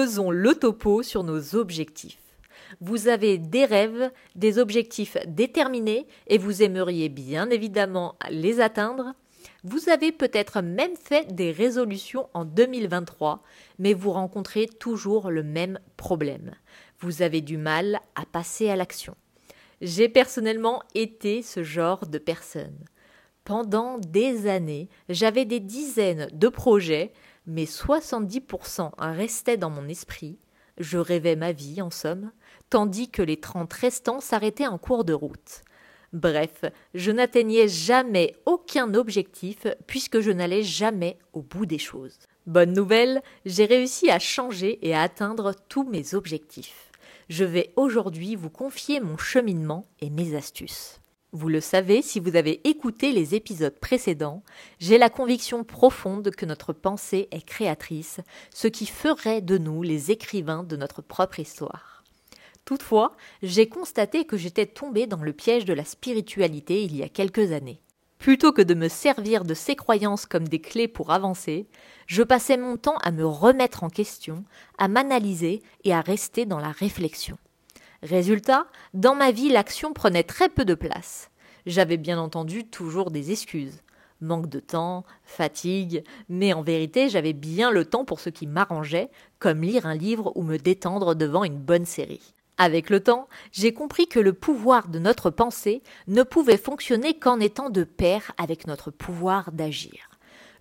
Faisons 0.00 0.30
le 0.30 0.54
topo 0.54 1.02
sur 1.02 1.24
nos 1.24 1.56
objectifs. 1.56 2.22
Vous 2.80 3.08
avez 3.08 3.36
des 3.36 3.64
rêves, 3.64 4.12
des 4.36 4.60
objectifs 4.60 5.16
déterminés 5.26 6.06
et 6.28 6.38
vous 6.38 6.62
aimeriez 6.62 7.08
bien 7.08 7.50
évidemment 7.50 8.14
les 8.30 8.60
atteindre. 8.60 9.14
Vous 9.64 9.88
avez 9.88 10.12
peut-être 10.12 10.62
même 10.62 10.94
fait 10.94 11.34
des 11.34 11.50
résolutions 11.50 12.28
en 12.32 12.44
2023, 12.44 13.42
mais 13.80 13.92
vous 13.92 14.12
rencontrez 14.12 14.68
toujours 14.68 15.32
le 15.32 15.42
même 15.42 15.80
problème. 15.96 16.52
Vous 17.00 17.22
avez 17.22 17.40
du 17.40 17.56
mal 17.56 17.98
à 18.14 18.24
passer 18.24 18.70
à 18.70 18.76
l'action. 18.76 19.16
J'ai 19.80 20.08
personnellement 20.08 20.80
été 20.94 21.42
ce 21.42 21.64
genre 21.64 22.06
de 22.06 22.18
personne. 22.18 22.78
Pendant 23.42 23.98
des 23.98 24.46
années, 24.46 24.90
j'avais 25.08 25.44
des 25.44 25.58
dizaines 25.58 26.28
de 26.34 26.48
projets, 26.48 27.12
mais 27.48 27.64
70% 27.64 28.92
restaient 28.98 29.56
dans 29.56 29.70
mon 29.70 29.88
esprit. 29.88 30.38
Je 30.78 30.98
rêvais 30.98 31.34
ma 31.34 31.50
vie, 31.50 31.82
en 31.82 31.90
somme, 31.90 32.30
tandis 32.70 33.10
que 33.10 33.22
les 33.22 33.40
30 33.40 33.72
restants 33.72 34.20
s'arrêtaient 34.20 34.68
en 34.68 34.78
cours 34.78 35.04
de 35.04 35.14
route. 35.14 35.62
Bref, 36.12 36.64
je 36.94 37.10
n'atteignais 37.10 37.68
jamais 37.68 38.36
aucun 38.46 38.94
objectif 38.94 39.66
puisque 39.86 40.20
je 40.20 40.30
n'allais 40.30 40.62
jamais 40.62 41.18
au 41.32 41.42
bout 41.42 41.66
des 41.66 41.78
choses. 41.78 42.18
Bonne 42.46 42.72
nouvelle, 42.72 43.22
j'ai 43.44 43.66
réussi 43.66 44.10
à 44.10 44.18
changer 44.18 44.78
et 44.86 44.94
à 44.94 45.02
atteindre 45.02 45.54
tous 45.68 45.84
mes 45.84 46.14
objectifs. 46.14 46.90
Je 47.28 47.44
vais 47.44 47.72
aujourd'hui 47.76 48.36
vous 48.36 48.48
confier 48.48 49.00
mon 49.00 49.18
cheminement 49.18 49.86
et 50.00 50.08
mes 50.08 50.34
astuces. 50.34 50.97
Vous 51.32 51.50
le 51.50 51.60
savez 51.60 52.00
si 52.00 52.20
vous 52.20 52.36
avez 52.36 52.66
écouté 52.66 53.12
les 53.12 53.34
épisodes 53.34 53.78
précédents, 53.78 54.42
j'ai 54.78 54.96
la 54.96 55.10
conviction 55.10 55.62
profonde 55.62 56.30
que 56.30 56.46
notre 56.46 56.72
pensée 56.72 57.28
est 57.32 57.44
créatrice, 57.44 58.20
ce 58.54 58.66
qui 58.66 58.86
ferait 58.86 59.42
de 59.42 59.58
nous 59.58 59.82
les 59.82 60.10
écrivains 60.10 60.62
de 60.62 60.74
notre 60.76 61.02
propre 61.02 61.38
histoire. 61.38 62.02
Toutefois, 62.64 63.14
j'ai 63.42 63.68
constaté 63.68 64.24
que 64.24 64.38
j'étais 64.38 64.64
tombé 64.64 65.06
dans 65.06 65.22
le 65.22 65.34
piège 65.34 65.66
de 65.66 65.74
la 65.74 65.84
spiritualité 65.84 66.82
il 66.82 66.96
y 66.96 67.02
a 67.02 67.10
quelques 67.10 67.52
années. 67.52 67.82
Plutôt 68.18 68.52
que 68.52 68.62
de 68.62 68.74
me 68.74 68.88
servir 68.88 69.44
de 69.44 69.54
ces 69.54 69.76
croyances 69.76 70.24
comme 70.24 70.48
des 70.48 70.60
clés 70.60 70.88
pour 70.88 71.12
avancer, 71.12 71.68
je 72.06 72.22
passais 72.22 72.56
mon 72.56 72.78
temps 72.78 72.96
à 73.02 73.10
me 73.10 73.26
remettre 73.26 73.84
en 73.84 73.90
question, 73.90 74.44
à 74.78 74.88
m'analyser 74.88 75.62
et 75.84 75.92
à 75.92 76.00
rester 76.00 76.46
dans 76.46 76.58
la 76.58 76.72
réflexion. 76.72 77.36
Résultat, 78.02 78.66
dans 78.94 79.16
ma 79.16 79.32
vie, 79.32 79.48
l'action 79.48 79.92
prenait 79.92 80.22
très 80.22 80.48
peu 80.48 80.64
de 80.64 80.74
place. 80.74 81.30
J'avais 81.66 81.96
bien 81.96 82.18
entendu 82.18 82.64
toujours 82.64 83.10
des 83.10 83.32
excuses. 83.32 83.82
Manque 84.20 84.48
de 84.48 84.60
temps, 84.60 85.04
fatigue, 85.24 86.04
mais 86.28 86.52
en 86.52 86.62
vérité 86.62 87.08
j'avais 87.08 87.32
bien 87.32 87.70
le 87.70 87.84
temps 87.84 88.04
pour 88.04 88.20
ce 88.20 88.30
qui 88.30 88.46
m'arrangeait, 88.46 89.10
comme 89.38 89.62
lire 89.62 89.86
un 89.86 89.94
livre 89.94 90.32
ou 90.36 90.42
me 90.42 90.58
détendre 90.58 91.14
devant 91.14 91.44
une 91.44 91.58
bonne 91.58 91.86
série. 91.86 92.34
Avec 92.56 92.90
le 92.90 93.00
temps, 93.00 93.28
j'ai 93.52 93.72
compris 93.72 94.08
que 94.08 94.18
le 94.18 94.32
pouvoir 94.32 94.88
de 94.88 94.98
notre 94.98 95.30
pensée 95.30 95.82
ne 96.08 96.24
pouvait 96.24 96.56
fonctionner 96.56 97.18
qu'en 97.18 97.38
étant 97.38 97.70
de 97.70 97.84
pair 97.84 98.32
avec 98.38 98.66
notre 98.66 98.90
pouvoir 98.90 99.52
d'agir. 99.52 100.10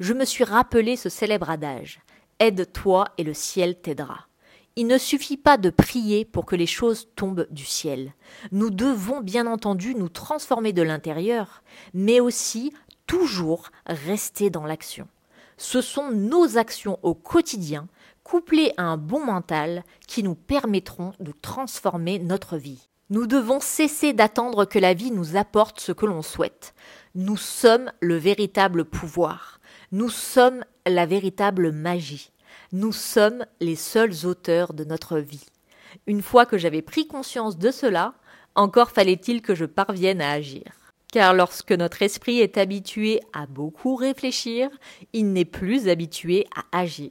Je 0.00 0.12
me 0.12 0.26
suis 0.26 0.44
rappelé 0.44 0.96
ce 0.96 1.08
célèbre 1.08 1.48
adage 1.48 2.00
Aide-toi 2.38 3.06
et 3.16 3.24
le 3.24 3.32
ciel 3.32 3.80
t'aidera. 3.80 4.26
Il 4.78 4.86
ne 4.86 4.98
suffit 4.98 5.38
pas 5.38 5.56
de 5.56 5.70
prier 5.70 6.26
pour 6.26 6.44
que 6.44 6.54
les 6.54 6.66
choses 6.66 7.08
tombent 7.16 7.46
du 7.50 7.64
ciel. 7.64 8.12
Nous 8.52 8.68
devons 8.68 9.22
bien 9.22 9.46
entendu 9.46 9.94
nous 9.94 10.10
transformer 10.10 10.74
de 10.74 10.82
l'intérieur, 10.82 11.62
mais 11.94 12.20
aussi 12.20 12.74
toujours 13.06 13.70
rester 13.86 14.50
dans 14.50 14.66
l'action. 14.66 15.08
Ce 15.56 15.80
sont 15.80 16.10
nos 16.10 16.58
actions 16.58 16.98
au 17.02 17.14
quotidien 17.14 17.88
couplés 18.22 18.74
à 18.76 18.82
un 18.82 18.98
bon 18.98 19.24
mental 19.24 19.82
qui 20.06 20.22
nous 20.22 20.34
permettront 20.34 21.14
de 21.20 21.32
transformer 21.32 22.18
notre 22.18 22.58
vie. 22.58 22.88
Nous 23.08 23.26
devons 23.26 23.60
cesser 23.60 24.12
d'attendre 24.12 24.66
que 24.66 24.78
la 24.78 24.92
vie 24.92 25.12
nous 25.12 25.36
apporte 25.36 25.80
ce 25.80 25.92
que 25.92 26.04
l'on 26.04 26.20
souhaite. 26.20 26.74
Nous 27.14 27.38
sommes 27.38 27.90
le 28.00 28.16
véritable 28.16 28.84
pouvoir. 28.84 29.60
Nous 29.92 30.10
sommes 30.10 30.64
la 30.86 31.06
véritable 31.06 31.72
magie. 31.72 32.30
Nous 32.72 32.92
sommes 32.92 33.46
les 33.60 33.76
seuls 33.76 34.26
auteurs 34.26 34.72
de 34.72 34.82
notre 34.82 35.18
vie. 35.18 35.46
Une 36.06 36.22
fois 36.22 36.46
que 36.46 36.58
j'avais 36.58 36.82
pris 36.82 37.06
conscience 37.06 37.56
de 37.58 37.70
cela, 37.70 38.14
encore 38.56 38.90
fallait-il 38.90 39.40
que 39.40 39.54
je 39.54 39.64
parvienne 39.64 40.20
à 40.20 40.32
agir. 40.32 40.64
Car 41.12 41.32
lorsque 41.32 41.72
notre 41.72 42.02
esprit 42.02 42.40
est 42.40 42.58
habitué 42.58 43.20
à 43.32 43.46
beaucoup 43.46 43.94
réfléchir, 43.94 44.68
il 45.12 45.32
n'est 45.32 45.44
plus 45.44 45.88
habitué 45.88 46.46
à 46.56 46.80
agir. 46.80 47.10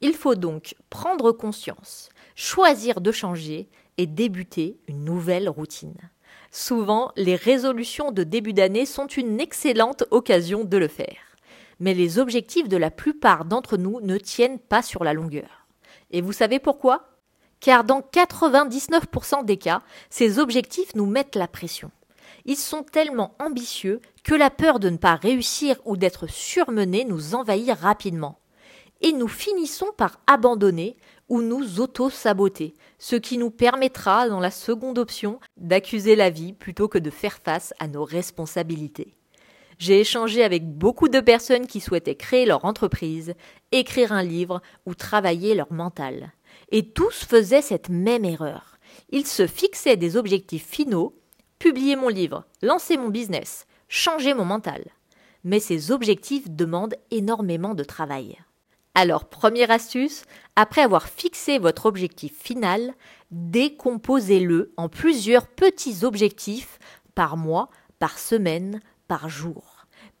Il 0.00 0.14
faut 0.14 0.34
donc 0.34 0.74
prendre 0.90 1.30
conscience, 1.30 2.08
choisir 2.34 3.00
de 3.00 3.12
changer 3.12 3.68
et 3.98 4.06
débuter 4.06 4.78
une 4.88 5.04
nouvelle 5.04 5.48
routine. 5.48 6.10
Souvent, 6.50 7.12
les 7.16 7.36
résolutions 7.36 8.10
de 8.10 8.24
début 8.24 8.52
d'année 8.52 8.84
sont 8.84 9.06
une 9.06 9.40
excellente 9.40 10.04
occasion 10.10 10.64
de 10.64 10.76
le 10.76 10.88
faire. 10.88 11.31
Mais 11.82 11.94
les 11.94 12.20
objectifs 12.20 12.68
de 12.68 12.76
la 12.76 12.92
plupart 12.92 13.44
d'entre 13.44 13.76
nous 13.76 14.00
ne 14.02 14.16
tiennent 14.16 14.60
pas 14.60 14.82
sur 14.82 15.02
la 15.02 15.12
longueur. 15.12 15.66
Et 16.12 16.20
vous 16.20 16.32
savez 16.32 16.60
pourquoi? 16.60 17.08
Car 17.58 17.82
dans 17.82 18.02
99% 18.02 19.44
des 19.44 19.56
cas, 19.56 19.82
ces 20.08 20.38
objectifs 20.38 20.94
nous 20.94 21.06
mettent 21.06 21.34
la 21.34 21.48
pression. 21.48 21.90
Ils 22.44 22.56
sont 22.56 22.84
tellement 22.84 23.34
ambitieux 23.40 24.00
que 24.22 24.36
la 24.36 24.48
peur 24.48 24.78
de 24.78 24.90
ne 24.90 24.96
pas 24.96 25.16
réussir 25.16 25.74
ou 25.84 25.96
d'être 25.96 26.28
surmené 26.28 27.04
nous 27.04 27.34
envahit 27.34 27.72
rapidement 27.72 28.38
et 29.00 29.10
nous 29.10 29.26
finissons 29.26 29.90
par 29.96 30.20
abandonner 30.28 30.96
ou 31.28 31.42
nous 31.42 31.80
auto-saboter, 31.80 32.76
ce 33.00 33.16
qui 33.16 33.38
nous 33.38 33.50
permettra, 33.50 34.28
dans 34.28 34.38
la 34.38 34.52
seconde 34.52 34.98
option, 34.98 35.40
d'accuser 35.56 36.14
la 36.14 36.30
vie 36.30 36.52
plutôt 36.52 36.86
que 36.86 36.98
de 36.98 37.10
faire 37.10 37.38
face 37.42 37.74
à 37.80 37.88
nos 37.88 38.04
responsabilités. 38.04 39.16
J'ai 39.82 39.98
échangé 39.98 40.44
avec 40.44 40.64
beaucoup 40.64 41.08
de 41.08 41.18
personnes 41.18 41.66
qui 41.66 41.80
souhaitaient 41.80 42.14
créer 42.14 42.46
leur 42.46 42.64
entreprise, 42.64 43.34
écrire 43.72 44.12
un 44.12 44.22
livre 44.22 44.62
ou 44.86 44.94
travailler 44.94 45.56
leur 45.56 45.72
mental. 45.72 46.30
Et 46.70 46.90
tous 46.90 47.24
faisaient 47.24 47.62
cette 47.62 47.88
même 47.88 48.24
erreur. 48.24 48.78
Ils 49.10 49.26
se 49.26 49.48
fixaient 49.48 49.96
des 49.96 50.16
objectifs 50.16 50.64
finaux, 50.64 51.16
publier 51.58 51.96
mon 51.96 52.06
livre, 52.06 52.44
lancer 52.62 52.96
mon 52.96 53.08
business, 53.08 53.66
changer 53.88 54.34
mon 54.34 54.44
mental. 54.44 54.84
Mais 55.42 55.58
ces 55.58 55.90
objectifs 55.90 56.48
demandent 56.48 56.94
énormément 57.10 57.74
de 57.74 57.82
travail. 57.82 58.38
Alors, 58.94 59.24
première 59.24 59.72
astuce, 59.72 60.22
après 60.54 60.82
avoir 60.82 61.08
fixé 61.08 61.58
votre 61.58 61.86
objectif 61.86 62.38
final, 62.38 62.94
décomposez-le 63.32 64.72
en 64.76 64.88
plusieurs 64.88 65.48
petits 65.48 66.04
objectifs 66.04 66.78
par 67.16 67.36
mois, 67.36 67.68
par 67.98 68.20
semaine, 68.20 68.80
par 69.08 69.28
jour. 69.28 69.71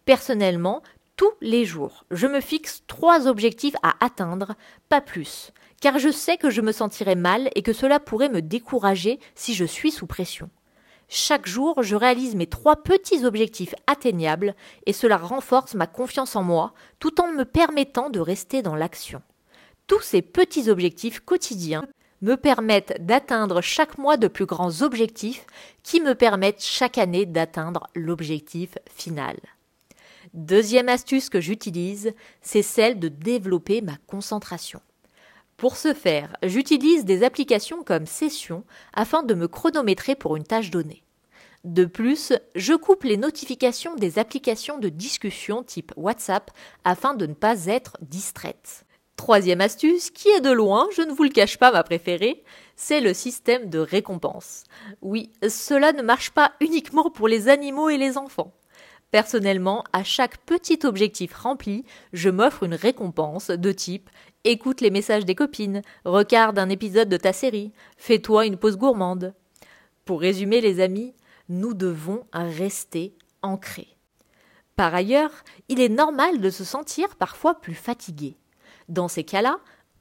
Personnellement, 0.04 0.82
tous 1.16 1.32
les 1.40 1.64
jours, 1.64 2.04
je 2.10 2.26
me 2.26 2.40
fixe 2.40 2.82
trois 2.88 3.28
objectifs 3.28 3.76
à 3.82 3.94
atteindre, 4.04 4.54
pas 4.88 5.00
plus, 5.00 5.52
car 5.80 5.98
je 5.98 6.10
sais 6.10 6.36
que 6.36 6.50
je 6.50 6.60
me 6.60 6.72
sentirai 6.72 7.14
mal 7.14 7.50
et 7.54 7.62
que 7.62 7.72
cela 7.72 8.00
pourrait 8.00 8.28
me 8.28 8.42
décourager 8.42 9.20
si 9.34 9.54
je 9.54 9.64
suis 9.64 9.92
sous 9.92 10.06
pression. 10.06 10.50
Chaque 11.08 11.46
jour, 11.46 11.82
je 11.82 11.94
réalise 11.94 12.34
mes 12.34 12.46
trois 12.46 12.82
petits 12.82 13.24
objectifs 13.24 13.74
atteignables 13.86 14.54
et 14.86 14.92
cela 14.92 15.18
renforce 15.18 15.74
ma 15.74 15.86
confiance 15.86 16.36
en 16.36 16.42
moi 16.42 16.72
tout 16.98 17.20
en 17.20 17.30
me 17.30 17.44
permettant 17.44 18.08
de 18.08 18.18
rester 18.18 18.62
dans 18.62 18.74
l'action. 18.74 19.22
Tous 19.86 20.00
ces 20.00 20.22
petits 20.22 20.70
objectifs 20.70 21.20
quotidiens 21.20 21.86
me 22.22 22.36
permettent 22.36 22.96
d'atteindre 23.00 23.60
chaque 23.60 23.98
mois 23.98 24.16
de 24.16 24.28
plus 24.28 24.46
grands 24.46 24.80
objectifs 24.80 25.44
qui 25.82 26.00
me 26.00 26.14
permettent 26.14 26.64
chaque 26.64 26.96
année 26.96 27.26
d'atteindre 27.26 27.88
l'objectif 27.94 28.78
final. 28.86 29.36
Deuxième 30.34 30.88
astuce 30.88 31.28
que 31.28 31.42
j'utilise, 31.42 32.14
c'est 32.40 32.62
celle 32.62 32.98
de 32.98 33.08
développer 33.08 33.82
ma 33.82 33.98
concentration. 34.06 34.80
Pour 35.58 35.76
ce 35.76 35.92
faire, 35.92 36.36
j'utilise 36.42 37.04
des 37.04 37.22
applications 37.22 37.84
comme 37.84 38.06
Session 38.06 38.64
afin 38.94 39.22
de 39.22 39.34
me 39.34 39.46
chronométrer 39.46 40.14
pour 40.14 40.36
une 40.36 40.44
tâche 40.44 40.70
donnée. 40.70 41.02
De 41.64 41.84
plus, 41.84 42.32
je 42.56 42.72
coupe 42.72 43.04
les 43.04 43.18
notifications 43.18 43.94
des 43.94 44.18
applications 44.18 44.78
de 44.78 44.88
discussion 44.88 45.62
type 45.62 45.92
WhatsApp 45.96 46.50
afin 46.84 47.12
de 47.12 47.26
ne 47.26 47.34
pas 47.34 47.66
être 47.66 47.98
distraite. 48.00 48.84
Troisième 49.16 49.60
astuce, 49.60 50.10
qui 50.10 50.28
est 50.30 50.40
de 50.40 50.50
loin, 50.50 50.88
je 50.96 51.02
ne 51.02 51.12
vous 51.12 51.22
le 51.24 51.28
cache 51.28 51.58
pas 51.58 51.70
ma 51.70 51.84
préférée, 51.84 52.42
c'est 52.74 53.00
le 53.00 53.12
système 53.14 53.68
de 53.68 53.78
récompense. 53.78 54.64
Oui, 55.02 55.30
cela 55.46 55.92
ne 55.92 56.02
marche 56.02 56.30
pas 56.30 56.52
uniquement 56.60 57.10
pour 57.10 57.28
les 57.28 57.48
animaux 57.48 57.90
et 57.90 57.98
les 57.98 58.16
enfants. 58.16 58.52
Personnellement, 59.12 59.84
à 59.92 60.02
chaque 60.02 60.38
petit 60.38 60.80
objectif 60.84 61.34
rempli, 61.34 61.84
je 62.14 62.30
m'offre 62.30 62.64
une 62.64 62.74
récompense 62.74 63.50
de 63.50 63.70
type 63.70 64.10
écoute 64.44 64.80
les 64.80 64.90
messages 64.90 65.26
des 65.26 65.34
copines, 65.34 65.82
regarde 66.04 66.58
un 66.58 66.68
épisode 66.68 67.10
de 67.10 67.18
ta 67.18 67.32
série, 67.32 67.72
fais-toi 67.96 68.46
une 68.46 68.56
pause 68.56 68.76
gourmande. 68.76 69.34
Pour 70.06 70.20
résumer 70.20 70.60
les 70.60 70.80
amis, 70.80 71.14
nous 71.50 71.74
devons 71.74 72.24
rester 72.32 73.14
ancrés. 73.42 73.96
Par 74.76 74.94
ailleurs, 74.94 75.44
il 75.68 75.80
est 75.80 75.90
normal 75.90 76.40
de 76.40 76.50
se 76.50 76.64
sentir 76.64 77.14
parfois 77.16 77.60
plus 77.60 77.74
fatigué. 77.74 78.38
Dans 78.88 79.08
ces 79.08 79.24
cas-là, 79.24 79.58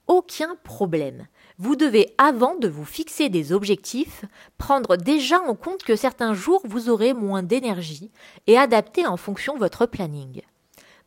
aucun 0.08 0.56
problème. 0.64 1.28
Vous 1.64 1.76
devez, 1.76 2.16
avant 2.18 2.56
de 2.56 2.68
vous 2.68 2.86
fixer 2.86 3.30
des 3.30 3.54
objectifs, 3.54 4.26
prendre 4.58 4.96
déjà 4.96 5.40
en 5.40 5.54
compte 5.54 5.84
que 5.84 5.96
certains 5.96 6.34
jours 6.34 6.64
vous 6.66 6.90
aurez 6.90 7.14
moins 7.14 7.44
d'énergie 7.44 8.10
et 8.48 8.58
adapter 8.58 9.06
en 9.06 9.16
fonction 9.16 9.60
votre 9.60 9.86
planning. 9.86 10.42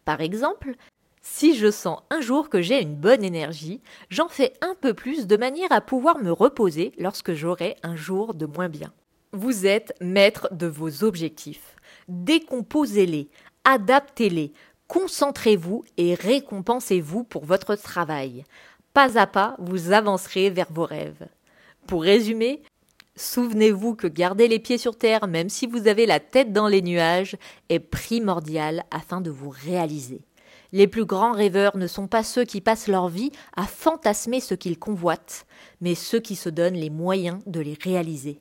Par 0.05 0.21
exemple, 0.21 0.77
si 1.23 1.56
je 1.56 1.73
sens 1.73 2.03
un 2.09 2.21
jour 2.21 2.51
que 2.51 2.62
j'ai 2.62 2.81
une 2.81 2.95
bonne 2.95 3.25
énergie, 3.25 3.81
j'en 4.11 4.29
fais 4.29 4.53
un 4.61 4.77
peu 4.81 4.95
plus 4.95 5.27
de 5.27 5.37
manière 5.37 5.73
à 5.73 5.81
pouvoir 5.81 6.19
me 6.19 6.31
reposer 6.31 6.93
lorsque 6.99 7.35
j'aurai 7.35 7.75
un 7.83 7.97
jour 7.97 8.33
de 8.33 8.47
moins 8.47 8.69
bien. 8.69 8.93
Vous 9.33 9.67
êtes 9.67 9.93
maître 10.00 10.49
de 10.53 10.69
vos 10.69 11.03
objectifs. 11.03 11.75
Décomposez-les, 12.07 13.29
adaptez-les, 13.65 14.53
concentrez-vous 14.87 15.83
et 15.97 16.15
récompensez-vous 16.15 17.25
pour 17.25 17.45
votre 17.45 17.75
travail. 17.75 18.45
Pas 18.94 19.19
à 19.19 19.26
pas, 19.26 19.56
vous 19.58 19.91
avancerez 19.91 20.50
vers 20.50 20.73
vos 20.73 20.85
rêves. 20.85 21.26
Pour 21.88 22.05
résumer, 22.05 22.62
souvenez-vous 23.17 23.96
que 23.96 24.06
garder 24.06 24.46
les 24.46 24.61
pieds 24.61 24.79
sur 24.79 24.96
terre, 24.96 25.26
même 25.26 25.49
si 25.49 25.67
vous 25.67 25.88
avez 25.88 26.06
la 26.06 26.20
tête 26.20 26.52
dans 26.52 26.69
les 26.69 26.81
nuages, 26.81 27.37
est 27.69 27.81
primordial 27.81 28.85
afin 28.93 29.20
de 29.20 29.31
vous 29.31 29.50
réaliser. 29.50 30.20
Les 30.70 30.87
plus 30.87 31.06
grands 31.06 31.32
rêveurs 31.32 31.76
ne 31.76 31.88
sont 31.88 32.06
pas 32.06 32.23
ceux 32.23 32.44
qui 32.44 32.61
passent 32.61 32.87
leur 32.87 33.08
vie 33.08 33.32
à 33.56 33.64
fantasmer 33.64 34.38
ce 34.38 34.55
qu'ils 34.55 34.79
convoitent, 34.79 35.44
mais 35.81 35.97
ceux 35.97 36.20
qui 36.20 36.37
se 36.37 36.49
donnent 36.49 36.75
les 36.75 36.90
moyens 36.90 37.40
de 37.47 37.58
les 37.58 37.76
réaliser. 37.82 38.40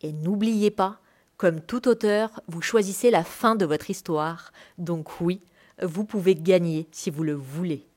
Et 0.00 0.14
n'oubliez 0.14 0.70
pas, 0.70 1.00
comme 1.36 1.60
tout 1.60 1.86
auteur, 1.86 2.40
vous 2.48 2.62
choisissez 2.62 3.10
la 3.10 3.24
fin 3.24 3.56
de 3.56 3.66
votre 3.66 3.90
histoire, 3.90 4.52
donc 4.78 5.20
oui, 5.20 5.42
vous 5.82 6.04
pouvez 6.06 6.34
gagner 6.34 6.88
si 6.92 7.10
vous 7.10 7.24
le 7.24 7.34
voulez. 7.34 7.91